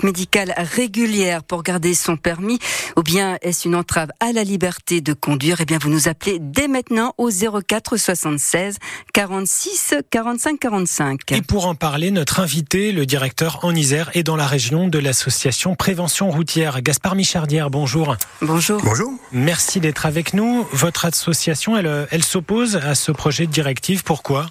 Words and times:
visite 0.00 0.04
médicale 0.04 0.54
régulière 0.56 1.42
pour 1.42 1.62
garder 1.62 1.94
son 1.94 2.16
permis 2.16 2.58
ou 2.96 3.02
bien 3.02 3.38
est-ce 3.42 3.68
une 3.68 3.74
entrave 3.74 4.10
à 4.20 4.32
la 4.32 4.44
liberté 4.44 5.00
de 5.00 5.12
conduire 5.12 5.60
Eh 5.60 5.64
bien, 5.64 5.78
vous 5.78 5.90
nous 5.90 6.08
appelez 6.08 6.38
dès 6.40 6.68
maintenant 6.68 7.14
au 7.18 7.30
04 7.30 7.96
76 7.96 8.76
46 9.12 9.94
45 10.10 10.58
45. 10.58 11.32
Et 11.32 11.42
pour 11.42 11.66
en 11.66 11.74
parler, 11.74 12.10
notre 12.10 12.40
invité, 12.40 12.92
le 12.92 13.06
directeur 13.06 13.60
en 13.62 13.74
Isère 13.74 14.10
et 14.14 14.22
dans 14.22 14.36
la 14.36 14.46
région 14.46 14.88
de 14.88 14.98
l'association 14.98 15.74
Prévention 15.74 16.30
routière, 16.30 16.82
Gaspard 16.82 17.14
Michardière. 17.14 17.70
Bonjour. 17.70 18.16
Bonjour. 18.42 18.80
Bonjour. 18.82 19.12
Merci 19.32 19.80
d'être 19.80 20.06
avec 20.06 20.34
nous. 20.34 20.66
Votre 20.72 21.06
association, 21.06 21.76
elle, 21.76 22.06
elle 22.10 22.24
s'oppose 22.24 22.76
à 22.76 22.94
ce 22.94 23.12
projet 23.12 23.46
de 23.46 23.52
directive. 23.52 24.02
Pourquoi? 24.04 24.46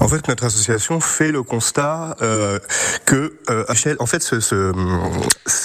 En 0.00 0.08
fait, 0.08 0.28
notre 0.28 0.44
association 0.44 1.00
fait 1.00 1.32
le 1.32 1.42
constat 1.42 2.16
euh, 2.22 2.58
que, 3.04 3.34
euh, 3.50 3.64
en 3.98 4.06
fait, 4.06 4.22
ce, 4.22 4.40
ce, 4.40 4.72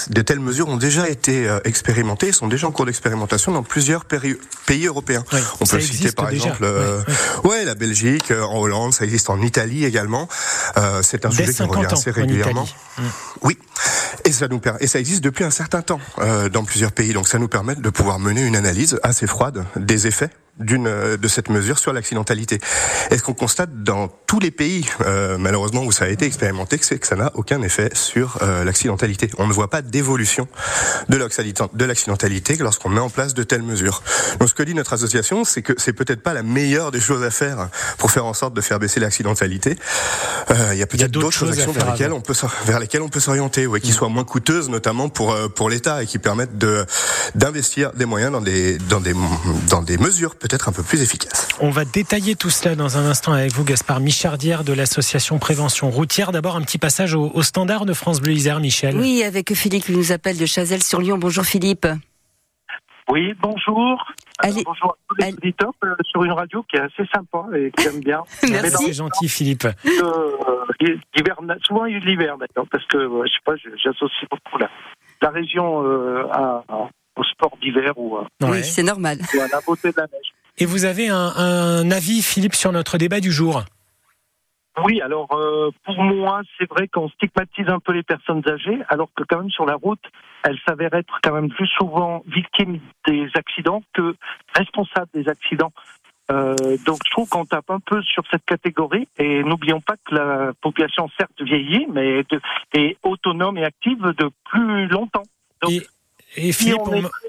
de 0.09 0.21
telles 0.21 0.39
mesures 0.39 0.67
ont 0.67 0.77
déjà 0.77 1.09
été 1.09 1.47
euh, 1.47 1.59
expérimentées, 1.65 2.31
sont 2.31 2.47
déjà 2.47 2.67
en 2.67 2.71
cours 2.71 2.85
d'expérimentation 2.85 3.51
dans 3.51 3.63
plusieurs 3.63 4.05
pays 4.05 4.85
européens. 4.85 5.23
On 5.59 5.65
peut 5.65 5.79
citer 5.79 6.11
par 6.11 6.29
exemple, 6.29 6.63
euh, 6.63 7.01
ouais, 7.43 7.65
la 7.65 7.75
Belgique, 7.75 8.31
euh, 8.31 8.43
en 8.43 8.59
Hollande, 8.59 8.93
ça 8.93 9.05
existe 9.05 9.29
en 9.29 9.41
Italie 9.41 9.85
également. 9.85 10.27
c'est 11.01 11.25
un 11.25 11.31
sujet 11.31 11.53
qui 11.53 11.63
revient 11.63 11.85
assez 11.89 12.11
régulièrement. 12.11 12.67
Oui, 13.41 13.57
et 14.25 14.31
ça 14.31 14.47
nous 14.47 14.61
et 14.79 14.87
ça 14.87 14.99
existe 14.99 15.23
depuis 15.23 15.43
un 15.43 15.51
certain 15.51 15.81
temps 15.81 15.99
dans 16.51 16.63
plusieurs 16.63 16.91
pays. 16.91 17.13
Donc, 17.13 17.27
ça 17.27 17.39
nous 17.39 17.47
permet 17.47 17.75
de 17.75 17.89
pouvoir 17.89 18.19
mener 18.19 18.45
une 18.45 18.55
analyse 18.55 18.99
assez 19.03 19.27
froide 19.27 19.65
des 19.75 20.07
effets 20.07 20.29
d'une 20.59 20.87
euh, 20.87 21.17
de 21.17 21.27
cette 21.27 21.49
mesure 21.49 21.79
sur 21.79 21.93
l'accidentalité. 21.93 22.59
Est-ce 23.09 23.23
qu'on 23.23 23.33
constate 23.33 23.83
dans 23.83 24.07
tous 24.27 24.39
les 24.39 24.51
pays, 24.51 24.85
euh, 25.01 25.37
malheureusement 25.39 25.83
où 25.83 25.91
ça 25.91 26.05
a 26.05 26.09
été 26.09 26.25
expérimenté, 26.25 26.77
que 26.77 26.85
c'est 26.85 26.99
que 26.99 27.07
ça 27.07 27.15
n'a 27.15 27.31
aucun 27.35 27.61
effet 27.63 27.89
sur 27.93 28.37
euh, 28.41 28.63
l'accidentalité? 28.63 29.31
On 29.39 29.47
ne 29.47 29.53
voit 29.53 29.69
pas 29.69 29.81
d'évolution 29.81 30.47
de 31.09 31.85
l'accidentalité 31.85 32.55
lorsqu'on 32.57 32.89
met 32.89 32.99
en 32.99 33.09
place 33.09 33.33
de 33.33 33.43
telles 33.43 33.63
mesures. 33.63 34.03
Donc 34.39 34.49
ce 34.49 34.53
que 34.53 34.63
dit 34.63 34.75
notre 34.75 34.93
association, 34.93 35.43
c'est 35.43 35.63
que 35.63 35.73
c'est 35.77 35.93
peut-être 35.93 36.21
pas 36.21 36.33
la 36.33 36.43
meilleure 36.43 36.91
des 36.91 36.99
choses 36.99 37.23
à 37.23 37.31
faire 37.31 37.69
pour 37.97 38.11
faire 38.11 38.25
en 38.25 38.33
sorte 38.33 38.53
de 38.53 38.61
faire 38.61 38.79
baisser 38.79 38.99
l'accidentalité. 38.99 39.75
il 40.49 40.77
y 40.77 40.83
a 40.83 40.87
peut-être 40.87 41.11
d'autres 41.11 41.31
choses 41.31 41.55
vers 41.55 41.91
lesquelles, 41.91 42.13
on 42.13 42.21
peut, 42.21 42.35
vers 42.65 42.79
lesquelles 42.79 43.01
on 43.01 43.09
peut 43.09 43.19
s'orienter, 43.19 43.65
ouais, 43.65 43.81
qui 43.81 43.91
mm. 43.91 43.95
soient 43.95 44.09
moins 44.09 44.23
coûteuses, 44.23 44.69
notamment 44.69 45.09
pour 45.09 45.35
pour 45.55 45.69
l'État 45.69 46.03
et 46.03 46.05
qui 46.05 46.19
permettent 46.19 46.57
de 46.57 46.85
d'investir 47.35 47.91
des 47.93 48.05
moyens 48.05 48.31
dans 48.31 48.41
des 48.41 48.77
dans 48.77 48.99
des 48.99 49.13
dans 49.69 49.81
des 49.81 49.97
mesures 49.97 50.35
peut-être 50.43 50.67
un 50.67 50.73
peu 50.73 50.83
plus 50.83 51.01
efficace. 51.01 51.47
On 51.61 51.69
va 51.69 51.85
détailler 51.85 52.35
tout 52.35 52.49
cela 52.49 52.75
dans 52.75 52.97
un 52.97 53.09
instant 53.09 53.31
avec 53.31 53.53
vous, 53.53 53.63
Gaspard 53.63 54.01
Michardière 54.01 54.65
de 54.65 54.73
l'association 54.73 55.39
Prévention 55.39 55.89
Routière. 55.89 56.33
D'abord, 56.33 56.57
un 56.57 56.61
petit 56.61 56.77
passage 56.77 57.15
au, 57.15 57.41
standard 57.41 57.85
de 57.85 57.93
France 57.93 58.19
Bleu 58.19 58.33
Isère, 58.33 58.59
Michel. 58.59 58.97
Oui, 58.97 59.23
avec 59.23 59.53
Philippe 59.53 59.85
qui 59.85 59.93
nous 59.93 60.11
appelle 60.11 60.37
de 60.37 60.45
Chazelles-sur-Lyon. 60.45 61.17
Bonjour 61.17 61.45
Philippe. 61.45 61.87
Oui, 63.09 63.33
bonjour. 63.41 64.05
Allez, 64.39 64.63
bonjour 64.65 64.91
à 64.91 64.95
tous 65.07 65.15
les 65.15 65.33
auditeurs 65.33 65.71
euh, 65.85 65.93
sur 66.03 66.23
une 66.23 66.31
radio 66.33 66.63
qui 66.63 66.75
est 66.75 66.81
assez 66.81 67.05
sympa 67.13 67.45
et 67.55 67.71
qui 67.71 67.87
aime 67.87 67.99
bien. 68.01 68.23
Merci. 68.49 68.85
C'est 68.85 68.93
gentil, 68.93 69.29
Philippe. 69.29 69.65
Euh, 69.65 71.57
souvent, 71.65 71.85
il 71.85 71.99
l'hiver 71.99 72.37
d'ailleurs, 72.37 72.67
parce 72.69 72.85
que 72.87 72.99
je 72.99 73.31
sais 73.31 73.39
pas, 73.45 73.53
j'associe 73.81 74.29
beaucoup 74.29 74.57
la, 74.57 74.69
la 75.21 75.29
région 75.29 75.83
euh, 75.85 76.27
à, 76.31 76.63
au 77.15 77.23
sport 77.23 77.57
d'hiver 77.61 77.97
ou, 77.97 78.17
oui, 78.41 78.63
c'est 78.63 78.83
normal. 78.83 79.19
à 79.21 79.47
la 79.47 79.61
beauté 79.61 79.91
de 79.91 79.97
la 79.97 80.03
neige. 80.03 80.33
Et 80.57 80.65
vous 80.65 80.85
avez 80.85 81.09
un, 81.09 81.91
avis, 81.91 82.21
Philippe, 82.21 82.55
sur 82.55 82.71
notre 82.71 82.97
débat 82.97 83.19
du 83.19 83.31
jour? 83.31 83.63
Oui, 84.83 85.01
alors 85.01 85.31
euh, 85.33 85.69
pour 85.85 86.01
moi, 86.01 86.41
c'est 86.57 86.67
vrai 86.67 86.87
qu'on 86.87 87.07
stigmatise 87.09 87.67
un 87.67 87.79
peu 87.79 87.91
les 87.91 88.01
personnes 88.01 88.41
âgées, 88.47 88.79
alors 88.89 89.07
que 89.15 89.23
quand 89.23 89.37
même 89.37 89.51
sur 89.51 89.67
la 89.67 89.75
route, 89.75 90.03
elles 90.43 90.57
s'avèrent 90.67 90.95
être 90.95 91.19
quand 91.21 91.33
même 91.33 91.49
plus 91.49 91.67
souvent 91.67 92.23
victimes 92.25 92.79
des 93.07 93.29
accidents 93.35 93.83
que 93.93 94.15
responsables 94.55 95.09
des 95.13 95.29
accidents. 95.29 95.71
Euh, 96.31 96.55
donc 96.85 96.99
je 97.05 97.11
trouve 97.11 97.29
qu'on 97.29 97.45
tape 97.45 97.69
un 97.69 97.79
peu 97.81 98.01
sur 98.01 98.23
cette 98.31 98.45
catégorie 98.45 99.07
et 99.17 99.43
n'oublions 99.43 99.81
pas 99.81 99.95
que 100.05 100.15
la 100.15 100.53
population 100.59 101.07
certes 101.19 101.39
vieillit, 101.41 101.85
mais 101.91 102.23
est 102.73 102.97
autonome 103.03 103.59
et 103.59 103.65
active 103.65 104.01
de 104.01 104.31
plus 104.45 104.87
longtemps. 104.87 105.25
Donc, 105.61 105.71
et 105.71 105.85
Philippe, 106.35 106.81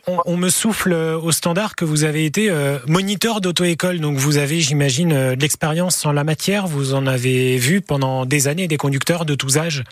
on, 0.07 0.37
me 0.37 0.49
souffle 0.49 0.93
euh, 0.93 1.19
au 1.19 1.31
standard 1.31 1.77
que 1.77 1.85
vous 1.85 2.05
avez 2.05 2.25
été 2.25 2.51
euh, 2.51 2.79
moniteur 2.87 3.41
d'auto-école, 3.41 4.01
donc 4.01 4.17
vous 4.17 4.39
avez, 4.39 4.61
j'imagine, 4.61 5.13
euh, 5.13 5.37
de 5.37 5.41
l'expérience 5.41 6.05
en 6.07 6.13
la 6.13 6.25
matière. 6.25 6.67
Vous 6.67 6.95
en 6.95 7.07
avez 7.07 7.57
vu 7.57 7.81
pendant 7.81 8.25
des 8.25 8.49
années 8.49 8.67
des 8.67 8.77
conducteurs 8.77 9.25
de 9.25 9.35
tous 9.35 9.59
âges. 9.59 9.85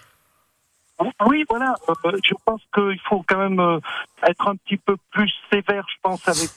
Oui, 1.26 1.44
voilà. 1.48 1.74
je 2.04 2.34
pense 2.44 2.60
qu'il 2.72 3.00
faut 3.08 3.24
quand 3.26 3.38
même 3.38 3.80
être 4.22 4.46
un 4.46 4.54
petit 4.54 4.76
peu 4.76 4.96
plus 5.10 5.32
sévère, 5.52 5.84
je 5.88 5.96
pense, 6.00 6.28
avec 6.28 6.50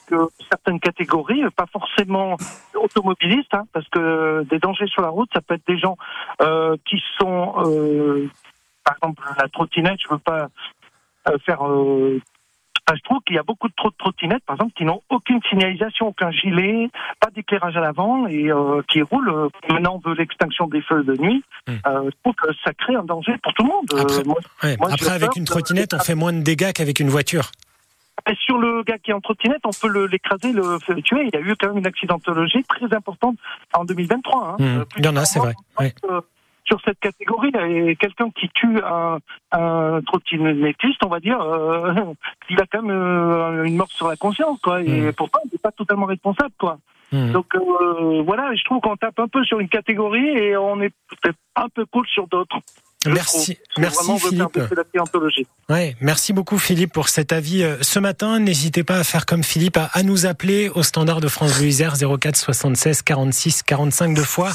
certaines 0.49 0.79
catégories, 0.79 1.41
pas 1.55 1.66
forcément 1.66 2.37
automobilistes, 2.75 3.53
hein, 3.53 3.63
parce 3.73 3.87
que 3.89 4.43
des 4.43 4.59
dangers 4.59 4.85
sur 4.85 5.01
la 5.01 5.09
route, 5.09 5.29
ça 5.33 5.41
peut 5.41 5.55
être 5.55 5.66
des 5.67 5.79
gens 5.79 5.97
qui 6.85 7.01
sont, 7.17 7.53
par 8.83 8.95
exemple, 8.97 9.23
la 9.35 9.47
trottinette. 9.49 9.97
Je 9.99 10.13
veux 10.13 10.19
pas 10.19 10.49
faire 11.43 11.63
je 12.94 13.01
trouve 13.01 13.19
qu'il 13.25 13.35
y 13.35 13.40
a 13.40 13.44
beaucoup 13.44 13.68
de 13.68 13.73
trop 13.75 13.90
de 13.90 13.96
trottinettes, 13.97 14.44
par 14.46 14.56
exemple, 14.56 14.73
qui 14.78 14.85
n'ont 14.85 15.01
aucune 15.09 15.40
signalisation, 15.50 16.07
aucun 16.07 16.29
gilet, 16.31 16.90
pas 17.19 17.29
d'éclairage 17.31 17.75
à 17.75 17.79
l'avant 17.79 18.28
et 18.28 18.51
euh, 18.51 18.81
qui 18.88 19.01
roulent. 19.01 19.29
Euh, 19.29 19.50
maintenant, 19.69 20.00
on 20.03 20.09
veut 20.09 20.16
l'extinction 20.16 20.68
des 20.68 20.81
feux 20.81 21.03
de 21.03 21.16
nuit. 21.18 21.44
Hmm. 21.68 21.73
Euh, 21.88 22.03
je 22.06 22.16
trouve 22.23 22.35
que 22.35 22.53
ça 22.63 22.73
crée 22.73 22.96
un 22.96 23.03
danger 23.03 23.35
pour 23.41 23.53
tout 23.53 23.63
le 23.63 23.69
monde. 23.69 24.79
Après, 24.91 25.12
avec 25.12 25.35
une 25.35 25.46
trottinette, 25.46 25.94
on 25.94 26.00
fait 26.00 26.16
moins 26.16 26.34
de 26.34 26.41
dégâts 26.41 26.73
qu'avec 26.73 27.00
une 27.00 27.09
voiture. 27.09 27.51
Et 28.29 28.35
sur 28.35 28.57
le 28.57 28.84
gars 28.84 28.97
qui 28.97 29.12
est 29.12 29.13
en 29.13 29.22
trottinette, 29.22 29.62
on 29.66 29.72
peut 29.72 30.07
l'écraser, 30.07 30.52
le, 30.52 30.79
le, 30.88 31.02
tuer. 31.02 31.28
Il 31.28 31.29
y 31.34 31.38
a 31.38 31.41
eu 31.41 31.56
quand 31.59 31.67
même 31.67 31.78
une 31.78 31.88
accidentologie 31.88 32.63
très 32.63 32.96
importante 32.96 33.38
en 33.73 33.85
2023. 33.85 34.47
Hein. 34.47 34.56
Hmm. 34.59 34.84
Il 34.97 35.06
y 35.06 35.07
en 35.07 35.16
a, 35.16 35.25
c'est 35.25 35.40
vrai 35.40 35.53
sur 36.65 36.79
cette 36.83 36.99
catégorie. 36.99 37.51
Et 37.69 37.95
quelqu'un 37.95 38.29
qui 38.31 38.49
tue 38.49 38.79
un, 38.83 39.19
un 39.51 40.01
trottinettiste, 40.05 41.03
on 41.03 41.09
va 41.09 41.19
dire, 41.19 41.41
euh, 41.41 41.93
il 42.49 42.59
a 42.59 42.65
quand 42.71 42.81
même 42.81 42.95
euh, 42.95 43.63
une 43.63 43.77
mort 43.77 43.91
sur 43.91 44.07
la 44.07 44.15
conscience, 44.15 44.59
quoi. 44.61 44.81
Et 44.81 45.01
hmm. 45.01 45.13
pourtant, 45.13 45.39
il 45.45 45.51
n'est 45.53 45.59
pas 45.59 45.71
totalement 45.71 46.05
responsable, 46.05 46.53
quoi. 46.57 46.79
Hmm. 47.15 47.31
Donc 47.31 47.45
euh, 47.55 48.23
voilà, 48.23 48.53
je 48.55 48.63
trouve 48.65 48.81
qu'on 48.81 48.97
tape 48.97 49.17
un 49.19 49.29
peu 49.29 49.41
sur 49.45 49.61
une 49.61 49.69
catégorie 49.69 50.27
et 50.27 50.57
on 50.57 50.81
est 50.81 50.91
peut-être 51.07 51.37
un 51.55 51.69
peu 51.69 51.85
cool 51.85 52.05
sur 52.07 52.27
d'autres. 52.27 52.57
Merci, 53.07 53.57
merci 53.77 54.11
Philippe. 54.19 54.59
Ouais, 55.69 55.95
merci 56.01 56.33
beaucoup 56.33 56.57
Philippe 56.57 56.91
pour 56.91 57.07
cet 57.07 57.31
avis 57.31 57.63
euh, 57.63 57.77
ce 57.81 57.99
matin. 57.99 58.39
N'hésitez 58.39 58.83
pas 58.83 58.97
à 58.97 59.03
faire 59.05 59.25
comme 59.25 59.43
Philippe, 59.43 59.77
à, 59.77 60.03
nous 60.03 60.25
appeler 60.25 60.69
au 60.69 60.83
standard 60.83 61.21
de 61.21 61.29
France 61.29 61.57
Bleu 61.57 61.67
Isère 61.67 61.93
04 61.97 62.35
76 62.35 63.03
46 63.03 63.63
45 63.63 64.13
deux 64.13 64.23
fois 64.23 64.51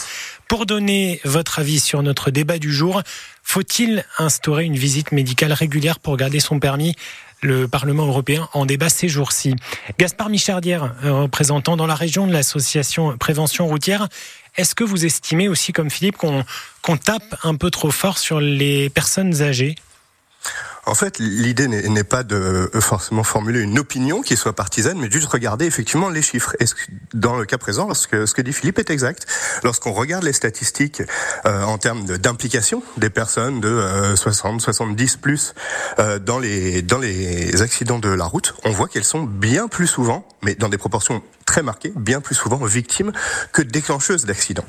pour 0.48 0.66
donner 0.66 1.20
votre 1.24 1.60
avis 1.60 1.80
sur 1.80 2.02
notre 2.02 2.30
débat 2.30 2.58
du 2.58 2.72
jour. 2.72 3.02
Faut-il 3.52 4.04
instaurer 4.18 4.62
une 4.62 4.76
visite 4.76 5.10
médicale 5.10 5.52
régulière 5.52 5.98
pour 5.98 6.16
garder 6.16 6.38
son 6.38 6.60
permis? 6.60 6.94
Le 7.42 7.66
Parlement 7.66 8.06
européen 8.06 8.48
en 8.52 8.64
débat 8.64 8.88
ces 8.88 9.08
jours-ci. 9.08 9.56
Gaspard 9.98 10.28
Michardière, 10.28 10.94
euh, 11.02 11.22
représentant 11.22 11.76
dans 11.76 11.88
la 11.88 11.96
région 11.96 12.28
de 12.28 12.32
l'association 12.32 13.18
Prévention 13.18 13.66
routière, 13.66 14.06
est-ce 14.56 14.76
que 14.76 14.84
vous 14.84 15.04
estimez 15.04 15.48
aussi, 15.48 15.72
comme 15.72 15.90
Philippe, 15.90 16.16
qu'on 16.16 16.96
tape 16.96 17.34
un 17.42 17.56
peu 17.56 17.72
trop 17.72 17.90
fort 17.90 18.18
sur 18.18 18.38
les 18.38 18.88
personnes 18.88 19.42
âgées? 19.42 19.74
En 20.86 20.94
fait, 20.94 21.18
l'idée 21.18 21.68
n'est 21.68 22.04
pas 22.04 22.22
de 22.22 22.70
euh, 22.74 22.80
forcément 22.80 23.22
formuler 23.22 23.60
une 23.60 23.78
opinion 23.78 24.22
qui 24.22 24.36
soit 24.36 24.54
partisane, 24.54 24.98
mais 24.98 25.10
juste 25.10 25.28
regarder 25.28 25.66
effectivement 25.66 26.08
les 26.08 26.22
chiffres. 26.22 26.56
Dans 27.12 27.36
le 27.36 27.44
cas 27.44 27.58
présent, 27.58 27.86
lorsque, 27.86 28.26
ce 28.26 28.34
que 28.34 28.42
dit 28.42 28.52
Philippe 28.52 28.78
est 28.78 28.90
exact. 28.90 29.26
Lorsqu'on 29.62 29.92
regarde 29.92 30.24
les 30.24 30.32
statistiques 30.32 31.02
euh, 31.46 31.62
en 31.62 31.78
termes 31.78 32.04
d'implication 32.04 32.82
des 32.96 33.10
personnes 33.10 33.60
de 33.60 34.14
60, 34.16 34.56
euh, 34.56 34.58
70 34.58 35.16
plus 35.16 35.54
dans 36.22 36.38
les 36.38 36.82
dans 36.82 36.98
les 36.98 37.62
accidents 37.62 37.98
de 37.98 38.08
la 38.08 38.24
route, 38.24 38.54
on 38.64 38.70
voit 38.70 38.88
qu'elles 38.88 39.04
sont 39.04 39.22
bien 39.22 39.68
plus 39.68 39.86
souvent, 39.86 40.26
mais 40.42 40.54
dans 40.54 40.68
des 40.68 40.78
proportions 40.78 41.22
très 41.50 41.62
marquées, 41.62 41.92
bien 41.96 42.20
plus 42.20 42.34
souvent 42.34 42.64
victimes 42.64 43.12
que 43.52 43.62
déclencheuses 43.62 44.24
d'accidents. 44.24 44.66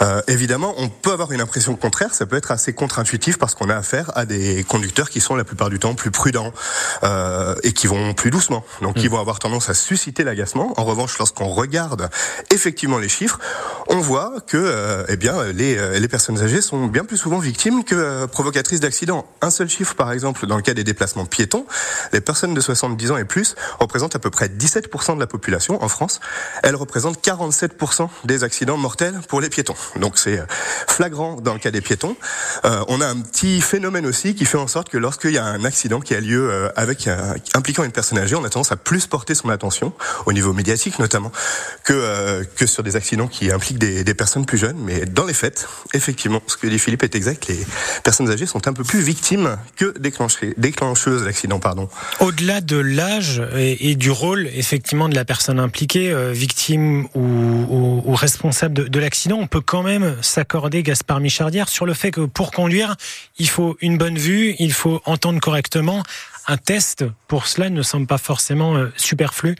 Euh, 0.00 0.22
évidemment, 0.28 0.74
on 0.78 0.88
peut 0.88 1.12
avoir 1.12 1.32
une 1.32 1.40
impression 1.40 1.76
contraire, 1.76 2.14
ça 2.14 2.26
peut 2.26 2.36
être 2.36 2.50
assez 2.50 2.72
contre-intuitif 2.72 3.38
parce 3.38 3.54
qu'on 3.54 3.70
a 3.70 3.76
affaire 3.76 4.10
à 4.14 4.24
des 4.24 4.64
conducteurs 4.64 5.10
qui 5.10 5.20
sont 5.20 5.36
la 5.36 5.44
plupart 5.44 5.70
du 5.70 5.78
temps 5.78 5.94
plus 5.94 6.10
prudents 6.10 6.52
euh, 7.02 7.54
et 7.62 7.72
qui 7.72 7.86
vont 7.86 8.14
plus 8.14 8.30
doucement. 8.30 8.64
Donc, 8.82 8.96
ils 8.96 9.06
mm. 9.06 9.12
vont 9.12 9.20
avoir 9.20 9.38
tendance 9.38 9.70
à 9.70 9.74
susciter 9.74 10.24
l'agacement. 10.24 10.72
En 10.76 10.84
revanche, 10.84 11.18
lorsqu'on 11.18 11.48
regarde 11.48 12.08
effectivement 12.50 12.98
les 12.98 13.08
chiffres, 13.08 13.38
on 13.88 13.98
voit 13.98 14.32
que 14.46 14.56
euh, 14.56 15.04
eh 15.08 15.16
bien, 15.16 15.44
les, 15.52 15.76
euh, 15.76 15.98
les 15.98 16.08
personnes 16.08 16.40
âgées 16.40 16.62
sont 16.62 16.86
bien 16.86 17.04
plus 17.04 17.16
souvent 17.16 17.38
victimes 17.38 17.84
que 17.84 17.94
euh, 17.94 18.26
provocatrices 18.26 18.80
d'accidents. 18.80 19.26
Un 19.40 19.50
seul 19.50 19.68
chiffre, 19.68 19.94
par 19.94 20.12
exemple, 20.12 20.46
dans 20.46 20.56
le 20.56 20.62
cas 20.62 20.74
des 20.74 20.84
déplacements 20.84 21.26
piétons, 21.26 21.66
les 22.12 22.20
personnes 22.20 22.54
de 22.54 22.60
70 22.60 23.10
ans 23.12 23.16
et 23.16 23.24
plus 23.24 23.54
représentent 23.80 24.16
à 24.16 24.18
peu 24.18 24.30
près 24.30 24.48
17% 24.48 25.14
de 25.14 25.20
la 25.20 25.26
population 25.26 25.82
en 25.82 25.88
France. 25.88 26.20
Elles 26.62 26.76
représentent 26.76 27.24
47% 27.24 28.08
des 28.24 28.44
accidents 28.44 28.76
mortels 28.76 29.20
pour 29.28 29.40
les 29.40 29.48
piétons. 29.48 29.76
Donc 30.00 30.18
c'est 30.18 30.40
flagrant 30.88 31.40
dans 31.40 31.54
le 31.54 31.58
cas 31.58 31.70
des 31.70 31.80
piétons. 31.80 32.16
on 32.64 33.00
a 33.00 33.06
un 33.06 33.20
petit 33.20 33.60
phénomène 33.60 34.06
aussi 34.06 34.34
qui 34.34 34.44
fait 34.44 34.58
en 34.58 34.68
sorte 34.68 34.88
que 34.88 34.98
lorsqu'il 34.98 35.32
y 35.32 35.38
a 35.38 35.44
un 35.44 35.64
accident 35.64 36.00
qui 36.00 36.14
a 36.14 36.20
lieu 36.20 36.70
avec 36.76 37.08
impliquant 37.54 37.84
une 37.84 37.92
personne 37.92 38.18
âgée, 38.18 38.34
on 38.34 38.44
a 38.44 38.48
tendance 38.48 38.72
à 38.72 38.76
plus 38.76 39.06
porter 39.06 39.34
son 39.34 39.48
attention 39.48 39.92
au 40.26 40.32
niveau 40.32 40.52
médiatique 40.52 40.98
notamment 40.98 41.32
que 41.84 42.44
que 42.56 42.66
sur 42.66 42.82
des 42.82 42.96
accidents 42.96 43.28
qui 43.28 43.50
impliquent 43.50 43.78
des, 43.78 44.14
personnes 44.14 44.46
plus 44.46 44.58
jeunes. 44.58 44.76
Mais 44.78 45.06
dans 45.06 45.24
les 45.24 45.34
faits, 45.34 45.66
effectivement, 45.92 46.40
ce 46.46 46.56
que 46.56 46.66
dit 46.66 46.78
Philippe 46.78 47.02
est 47.02 47.14
exact. 47.14 47.48
Les 47.48 47.58
personnes 48.02 48.30
âgées 48.30 48.46
sont 48.46 48.68
un 48.68 48.72
peu 48.72 48.84
plus 48.84 49.00
victimes 49.00 49.56
que 49.76 49.94
déclencheuses 49.98 51.24
d'accidents. 51.24 51.58
Pardon. 51.58 51.88
Au-delà 52.20 52.60
de 52.60 52.76
l'âge 52.76 53.42
et, 53.56 53.94
du 53.96 54.10
rôle 54.10 54.48
effectivement 54.54 55.08
de 55.08 55.14
la 55.14 55.24
personne 55.24 55.58
impliquée, 55.58 56.10
euh, 56.10 56.32
victime 56.32 57.06
ou, 57.14 58.14
responsable 58.14 58.88
de, 58.88 59.00
l'accident, 59.00 59.38
on 59.40 59.46
peut 59.46 59.60
quand 59.74 59.82
même 59.82 60.22
s'accorder, 60.22 60.84
Gaspard 60.84 61.18
Michardière, 61.18 61.68
sur 61.68 61.84
le 61.84 61.94
fait 61.94 62.12
que 62.12 62.20
pour 62.20 62.52
conduire, 62.52 62.94
il 63.38 63.48
faut 63.48 63.76
une 63.80 63.98
bonne 63.98 64.16
vue, 64.16 64.54
il 64.60 64.72
faut 64.72 65.02
entendre 65.04 65.40
correctement. 65.40 66.04
Un 66.46 66.58
test 66.58 67.04
pour 67.26 67.48
cela 67.48 67.70
ne 67.70 67.82
semble 67.82 68.06
pas 68.06 68.18
forcément 68.18 68.76
euh, 68.76 68.92
superflu. 68.96 69.56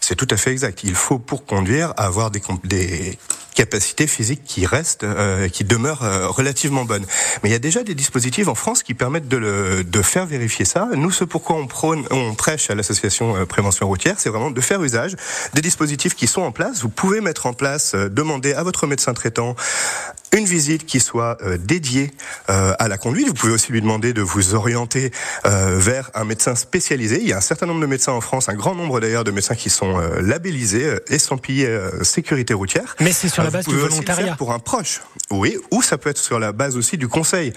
C'est 0.00 0.16
tout 0.16 0.26
à 0.28 0.36
fait 0.36 0.52
exact. 0.52 0.84
Il 0.84 0.94
faut 0.94 1.18
pour 1.18 1.46
conduire 1.46 1.94
avoir 1.96 2.30
des, 2.30 2.42
des 2.64 3.18
capacité 3.58 4.06
physique 4.06 4.42
qui 4.44 4.66
reste, 4.66 5.02
euh, 5.02 5.48
qui 5.48 5.64
demeure 5.64 6.04
euh, 6.04 6.28
relativement 6.28 6.84
bonne. 6.84 7.04
Mais 7.42 7.48
il 7.48 7.52
y 7.52 7.56
a 7.56 7.58
déjà 7.58 7.82
des 7.82 7.96
dispositifs 7.96 8.46
en 8.46 8.54
France 8.54 8.84
qui 8.84 8.94
permettent 8.94 9.26
de, 9.26 9.36
le, 9.36 9.82
de 9.82 10.00
faire 10.00 10.26
vérifier 10.26 10.64
ça. 10.64 10.88
Nous, 10.94 11.10
ce 11.10 11.24
pourquoi 11.24 11.56
on 11.56 11.66
prône, 11.66 12.04
on 12.12 12.36
prêche 12.36 12.70
à 12.70 12.76
l'association 12.76 13.34
euh, 13.34 13.46
Prévention 13.46 13.88
routière, 13.88 14.14
c'est 14.18 14.28
vraiment 14.28 14.52
de 14.52 14.60
faire 14.60 14.80
usage 14.80 15.16
des 15.54 15.60
dispositifs 15.60 16.14
qui 16.14 16.28
sont 16.28 16.42
en 16.42 16.52
place. 16.52 16.82
Vous 16.82 16.88
pouvez 16.88 17.20
mettre 17.20 17.46
en 17.46 17.52
place, 17.52 17.96
demander 17.96 18.52
à 18.52 18.62
votre 18.62 18.86
médecin 18.86 19.12
traitant 19.12 19.56
une 20.30 20.44
visite 20.44 20.84
qui 20.84 21.00
soit 21.00 21.38
dédiée 21.58 22.10
à 22.48 22.86
la 22.86 22.98
conduite. 22.98 23.26
Vous 23.26 23.34
pouvez 23.34 23.52
aussi 23.52 23.72
lui 23.72 23.80
demander 23.80 24.12
de 24.12 24.20
vous 24.20 24.54
orienter 24.54 25.10
vers 25.44 26.10
un 26.14 26.24
médecin 26.24 26.54
spécialisé. 26.54 27.20
Il 27.22 27.28
y 27.28 27.32
a 27.32 27.38
un 27.38 27.40
certain 27.40 27.64
nombre 27.64 27.80
de 27.80 27.86
médecins 27.86 28.12
en 28.12 28.20
France, 28.20 28.50
un 28.50 28.54
grand 28.54 28.74
nombre 28.74 29.00
d'ailleurs 29.00 29.24
de 29.24 29.30
médecins 29.30 29.54
qui 29.54 29.70
sont 29.70 29.96
labellisés, 30.20 30.98
estampillés 31.08 31.74
sécurité 32.02 32.52
routière. 32.52 32.94
Mais 33.00 33.12
c'est 33.12 33.30
sur 33.30 33.47
base 33.50 33.66
volontariat. 33.66 34.36
pour 34.36 34.52
un 34.52 34.58
proche, 34.58 35.00
oui, 35.30 35.56
ou 35.70 35.82
ça 35.82 35.98
peut 35.98 36.10
être 36.10 36.18
sur 36.18 36.38
la 36.38 36.52
base 36.52 36.76
aussi 36.76 36.96
du 36.96 37.08
conseil. 37.08 37.52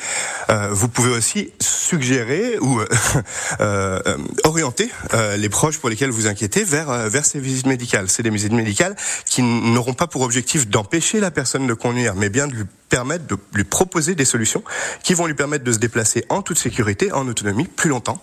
Euh, 0.49 0.69
vous 0.71 0.87
pouvez 0.87 1.11
aussi 1.11 1.51
suggérer 1.59 2.57
ou 2.59 2.79
euh, 2.79 2.87
euh, 3.61 4.17
orienter 4.43 4.89
les 5.37 5.49
proches 5.49 5.77
pour 5.77 5.89
lesquels 5.89 6.11
vous 6.11 6.27
inquiétez 6.27 6.63
vers 6.63 7.09
vers 7.09 7.25
ces 7.25 7.39
visites 7.39 7.67
médicales. 7.67 8.09
C'est 8.09 8.23
des 8.23 8.29
visites 8.29 8.53
médicales 8.53 8.95
qui 9.25 9.41
n'auront 9.41 9.93
pas 9.93 10.07
pour 10.07 10.21
objectif 10.21 10.67
d'empêcher 10.67 11.19
la 11.19 11.31
personne 11.31 11.67
de 11.67 11.73
conduire, 11.73 12.15
mais 12.15 12.29
bien 12.29 12.47
de 12.47 12.53
lui 12.53 12.63
permettre 12.89 13.25
de 13.25 13.37
lui 13.53 13.63
proposer 13.63 14.15
des 14.15 14.25
solutions 14.25 14.63
qui 15.03 15.13
vont 15.13 15.25
lui 15.25 15.33
permettre 15.33 15.63
de 15.63 15.71
se 15.71 15.79
déplacer 15.79 16.25
en 16.29 16.41
toute 16.41 16.57
sécurité, 16.57 17.11
en 17.11 17.27
autonomie, 17.27 17.65
plus 17.65 17.89
longtemps 17.89 18.21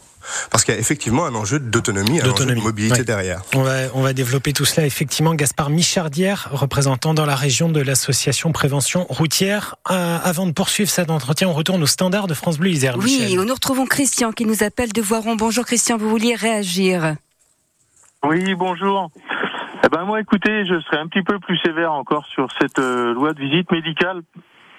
parce 0.50 0.64
qu'il 0.64 0.74
y 0.74 0.76
a 0.76 0.80
effectivement 0.80 1.26
un 1.26 1.34
enjeu 1.34 1.58
d'autonomie, 1.58 2.20
un 2.20 2.30
enjeu 2.30 2.46
de 2.46 2.54
mobilité 2.54 3.04
derrière. 3.04 3.42
On 3.54 3.62
va, 3.62 3.74
on 3.94 4.02
va 4.02 4.12
développer 4.12 4.52
tout 4.52 4.64
cela. 4.64 4.86
Effectivement, 4.86 5.34
Gaspard 5.34 5.70
Michardière, 5.70 6.48
représentant 6.52 7.14
dans 7.14 7.26
la 7.26 7.34
région 7.34 7.68
de 7.68 7.80
l'association 7.80 8.52
Prévention 8.52 9.06
Routière. 9.08 9.76
Euh, 9.90 10.18
avant 10.22 10.46
de 10.46 10.52
poursuivre 10.52 10.90
cet 10.90 11.10
entretien, 11.10 11.48
on 11.48 11.52
retourne 11.52 11.82
au 11.82 11.86
standard 11.86 12.26
de 12.26 12.34
France 12.34 12.58
Bleu 12.58 12.70
Isère. 12.70 12.96
Oui, 12.98 13.36
nous 13.36 13.54
retrouvons 13.54 13.86
Christian 13.86 14.32
qui 14.32 14.44
nous 14.44 14.62
appelle 14.62 14.92
de 14.92 15.02
Voiron. 15.02 15.36
Bonjour 15.36 15.64
Christian, 15.64 15.96
vous 15.96 16.08
vouliez 16.08 16.34
réagir 16.34 17.14
Oui, 18.24 18.54
bonjour. 18.54 19.10
Eh 19.84 19.88
ben 19.88 20.04
moi, 20.04 20.20
écoutez, 20.20 20.66
je 20.66 20.80
serai 20.80 20.98
un 20.98 21.06
petit 21.06 21.22
peu 21.22 21.38
plus 21.38 21.56
sévère 21.58 21.92
encore 21.92 22.26
sur 22.26 22.48
cette 22.60 22.78
euh, 22.78 23.14
loi 23.14 23.32
de 23.32 23.40
visite 23.40 23.70
médicale. 23.70 24.22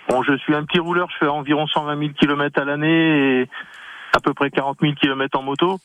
Bon, 0.10 0.24
je 0.24 0.36
suis 0.38 0.56
un 0.56 0.64
petit 0.64 0.80
rouleur, 0.80 1.08
je 1.12 1.26
fais 1.26 1.28
environ 1.28 1.68
120 1.68 1.98
000 1.98 2.12
km 2.20 2.62
à 2.62 2.66
l'année 2.66 3.42
et 3.42 3.50
à 4.14 4.20
peu 4.20 4.34
près 4.34 4.50
40 4.50 4.78
000 4.82 4.94
km 4.94 5.38
en 5.38 5.44
moto. 5.44 5.80